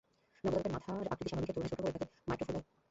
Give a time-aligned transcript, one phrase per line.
[0.43, 2.77] নবজাতকের মাথার আকৃতি স্বাভাবিকের তুলনায় ছোট হলে তাকে মাইক্রোকেফালি বলা হয়।